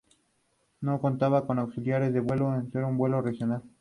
No 0.81 0.99
contaba 0.99 1.45
con 1.45 1.59
auxiliares 1.59 2.11
de 2.11 2.21
vuelo 2.21 2.49
al 2.49 2.71
ser 2.71 2.85
un 2.85 2.97
vuelo 2.97 3.21
regional. 3.21 3.61